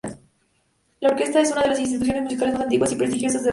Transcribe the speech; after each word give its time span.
La 0.99 1.09
orquesta 1.09 1.41
es 1.41 1.51
una 1.51 1.61
de 1.61 1.67
las 1.67 1.79
instituciones 1.79 2.23
musicales 2.23 2.55
más 2.55 2.63
antiguas 2.63 2.91
y 2.91 2.95
prestigiosas 2.95 3.43
de 3.43 3.49
Rusia. 3.49 3.49